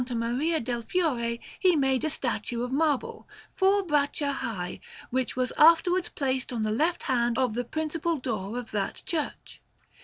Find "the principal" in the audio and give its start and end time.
7.53-8.17